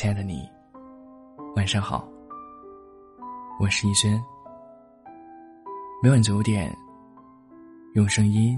[0.00, 0.48] 亲爱的你，
[1.56, 2.08] 晚上好。
[3.58, 4.16] 我是逸轩。
[6.00, 6.72] 每晚九点，
[7.94, 8.56] 用声音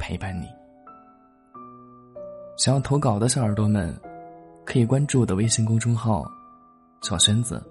[0.00, 0.48] 陪伴你。
[2.58, 3.96] 想要投稿的小耳朵们，
[4.64, 6.28] 可以关注我的微信公众号
[7.02, 7.64] “小轩子”，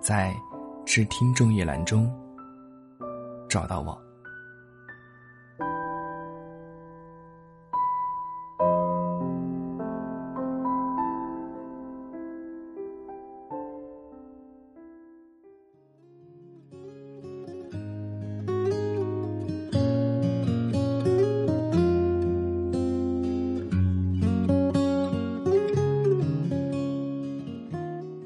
[0.00, 0.36] 在
[0.84, 2.14] “致听众”一栏中
[3.48, 3.98] 找到我。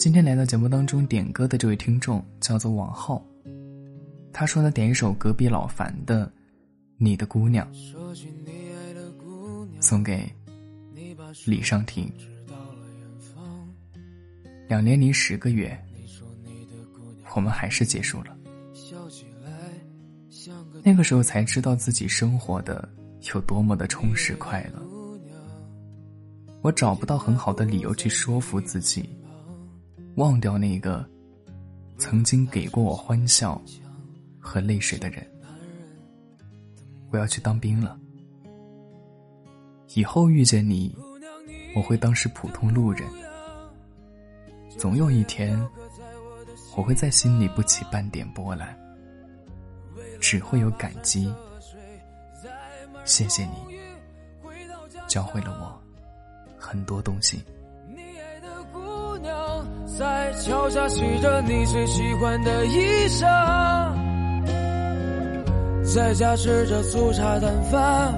[0.07, 3.21] 今天来到节目当中点歌的这位听众叫做王浩，
[4.33, 6.25] 他说呢点一首隔壁老樊的
[6.97, 7.69] 《你的姑娘》，
[9.81, 10.33] 送给
[11.45, 12.09] 李尚婷。
[14.69, 15.77] 两年零十个月，
[17.35, 18.39] 我们还是结束了。
[20.85, 22.89] 那个时候才知道自己生活的
[23.35, 24.81] 有多么的充实快乐。
[26.63, 29.11] 我找不到很好的理由去说服自己。
[30.17, 31.09] 忘掉那个
[31.99, 33.61] 曾经给过我欢笑
[34.41, 35.27] 和泪水的人。
[37.11, 37.99] 我要去当兵了。
[39.95, 40.95] 以后遇见你，
[41.75, 43.03] 我会当是普通路人。
[44.79, 45.59] 总有一天，
[46.77, 48.77] 我会在心里不起半点波澜，
[50.21, 51.33] 只会有感激。
[53.05, 53.79] 谢谢你，
[55.07, 55.81] 教会了我
[56.59, 57.43] 很多东西。
[59.99, 63.95] 在桥下洗着你最喜欢的衣裳，
[65.83, 68.13] 在家吃着粗茶淡饭，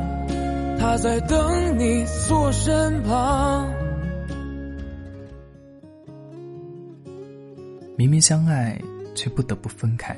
[0.80, 3.72] 他在等你坐身旁。
[7.96, 8.76] 明明相爱，
[9.14, 10.16] 却不得不分开，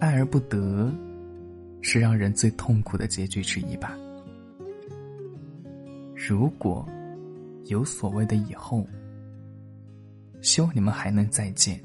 [0.00, 0.92] 爱而不得，
[1.82, 3.96] 是让人最痛苦的结局之一吧。
[6.16, 6.84] 如果
[7.66, 8.84] 有所谓的以后。
[10.40, 11.82] 希望你们还能再见，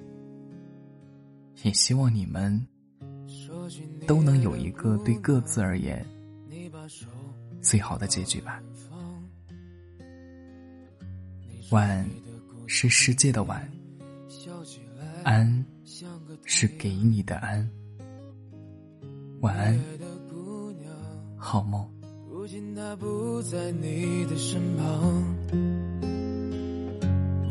[1.63, 2.65] 也希望你们
[4.07, 6.05] 都能有一个对各自而言
[7.61, 8.61] 最好的结局吧。
[11.71, 12.07] 晚
[12.67, 13.67] 是世界的晚，
[15.23, 15.65] 安
[16.45, 17.67] 是给你的安。
[19.41, 19.79] 晚安，
[21.35, 21.89] 好梦。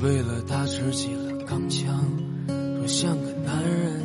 [0.02, 1.86] 为了他持起了钢枪，
[2.48, 4.02] 多像个男人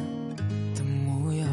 [0.76, 1.48] 的模样。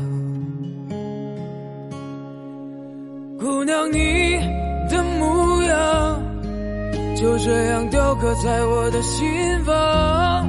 [3.38, 4.37] 姑娘，你
[4.91, 6.22] 的模样
[7.16, 9.27] 就这样雕刻在我的心
[9.65, 10.47] 房。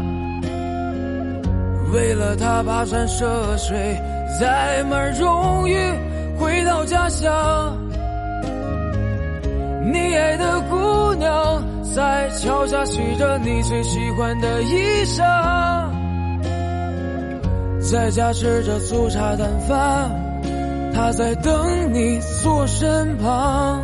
[1.93, 3.97] 为了他跋山涉水，
[4.37, 5.77] 载满荣誉
[6.37, 7.79] 回到家乡。
[9.89, 10.84] 你爱的姑。
[12.41, 15.89] 桥下洗着你最喜欢的衣裳，
[17.79, 20.11] 在家吃着粗茶淡饭，
[20.93, 23.83] 他在等你坐身旁。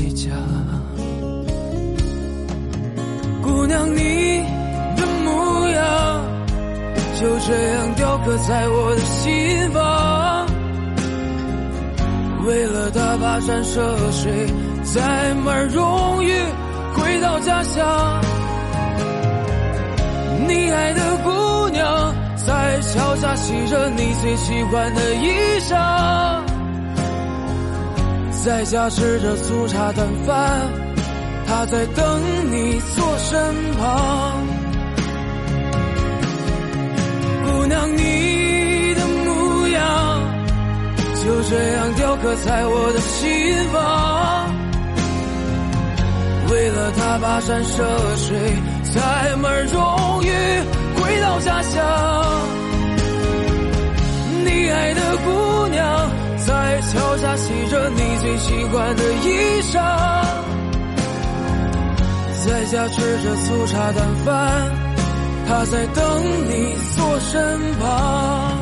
[0.00, 0.30] 回家，
[3.42, 4.42] 姑娘，你
[4.96, 6.24] 的模样
[7.20, 10.46] 就这样雕刻在我的心房。
[12.46, 14.46] 为了他跋山涉水，
[14.84, 16.32] 载满荣誉
[16.94, 18.20] 回到家乡。
[20.48, 26.49] 你爱的姑娘在桥下洗着你最喜欢的衣裳。
[28.42, 30.60] 在家吃着粗茶淡饭，
[31.46, 33.38] 他在等你坐身
[33.78, 34.46] 旁。
[37.44, 40.22] 姑娘，你的模样
[41.22, 43.78] 就这样雕刻在我的心房。
[46.50, 47.84] 为了他跋山涉
[48.16, 48.38] 水，
[48.84, 49.78] 才们终
[50.24, 50.30] 于
[50.96, 52.09] 回到家乡。
[56.92, 59.74] 桥下洗着你最喜欢的衣裳，
[62.44, 64.70] 在家吃着粗茶淡饭，
[65.46, 66.02] 他在等
[66.48, 68.58] 你坐身旁。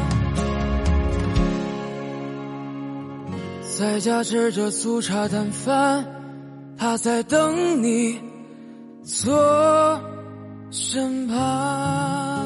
[3.78, 6.04] 在家吃着粗茶淡饭，
[6.76, 8.20] 他在等你
[9.04, 10.00] 坐
[10.70, 12.37] 身旁。